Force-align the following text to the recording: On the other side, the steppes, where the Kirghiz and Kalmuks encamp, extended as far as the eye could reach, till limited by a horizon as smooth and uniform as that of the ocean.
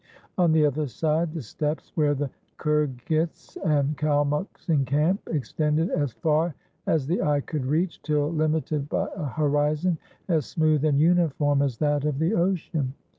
On 0.35 0.51
the 0.51 0.65
other 0.65 0.87
side, 0.87 1.31
the 1.31 1.43
steppes, 1.43 1.91
where 1.93 2.15
the 2.15 2.31
Kirghiz 2.57 3.55
and 3.63 3.95
Kalmuks 3.99 4.67
encamp, 4.67 5.21
extended 5.29 5.91
as 5.91 6.11
far 6.11 6.55
as 6.87 7.05
the 7.05 7.21
eye 7.21 7.41
could 7.41 7.67
reach, 7.67 8.01
till 8.01 8.31
limited 8.31 8.89
by 8.89 9.07
a 9.15 9.25
horizon 9.25 9.99
as 10.27 10.47
smooth 10.47 10.85
and 10.85 10.99
uniform 10.99 11.61
as 11.61 11.77
that 11.77 12.03
of 12.05 12.17
the 12.17 12.33
ocean. 12.33 12.95